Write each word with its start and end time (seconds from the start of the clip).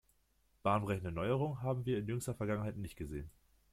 Bahnbrechende 0.63 1.11
Neuerungen 1.11 1.61
haben 1.61 1.85
wir 1.85 1.99
in 1.99 2.07
jüngster 2.07 2.33
Vergangenheit 2.33 2.75
nicht 2.75 2.95
gesehen. 2.95 3.29